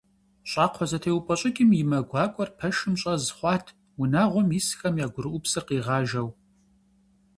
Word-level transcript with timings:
Щӏакхъуэзэтеупӏэщӏыкӏым 0.49 1.71
и 1.81 1.83
мэ 1.89 1.99
гуакӏуэр 2.09 2.49
пэшым 2.57 2.93
щӏэз 3.01 3.23
хъуат, 3.37 3.65
унагъуэм 4.01 4.49
исхэм 4.59 4.95
я 5.05 5.07
гурыӏупсыр 5.13 5.63
къигъажэу. 5.67 6.29